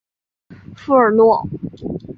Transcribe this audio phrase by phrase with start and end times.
[0.75, 1.45] 富尔诺。